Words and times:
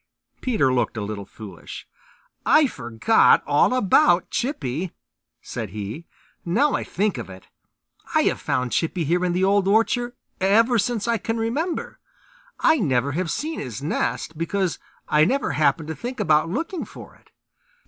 Peter 0.41 0.73
looked 0.73 0.97
a 0.97 1.01
little 1.03 1.27
foolish. 1.27 1.87
"I 2.43 2.65
forgot 2.65 3.43
all 3.45 3.71
about 3.75 4.31
Chippy," 4.31 4.93
said 5.43 5.69
he. 5.69 6.07
"Now 6.43 6.73
I 6.73 6.83
think 6.83 7.19
of 7.19 7.29
it, 7.29 7.45
I 8.15 8.21
have 8.23 8.41
found 8.41 8.71
Chippy 8.71 9.03
here 9.05 9.23
in 9.23 9.33
the 9.33 9.43
Old 9.43 9.67
Orchard 9.67 10.15
ever 10.39 10.79
since 10.79 11.07
I 11.07 11.19
can 11.19 11.37
remember. 11.37 11.99
I 12.61 12.79
never 12.79 13.11
have 13.11 13.29
seen 13.29 13.59
his 13.59 13.83
nest 13.83 14.35
because 14.39 14.79
I 15.07 15.23
never 15.23 15.51
happened 15.51 15.89
to 15.89 15.95
think 15.95 16.19
about 16.19 16.49
looking 16.49 16.83
for 16.83 17.13
it. 17.13 17.29